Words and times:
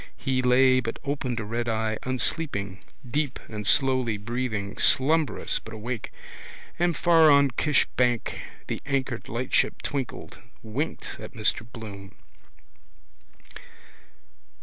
He 0.17 0.41
lay 0.41 0.79
but 0.79 0.97
opened 1.03 1.39
a 1.39 1.45
red 1.45 1.69
eye 1.69 1.99
unsleeping, 2.01 2.79
deep 3.07 3.37
and 3.47 3.67
slowly 3.67 4.17
breathing, 4.17 4.79
slumberous 4.79 5.59
but 5.59 5.75
awake. 5.75 6.11
And 6.79 6.97
far 6.97 7.29
on 7.29 7.51
Kish 7.51 7.85
bank 7.97 8.41
the 8.65 8.81
anchored 8.87 9.29
lightship 9.29 9.83
twinkled, 9.83 10.39
winked 10.63 11.17
at 11.19 11.33
Mr 11.33 11.71
Bloom. 11.71 12.15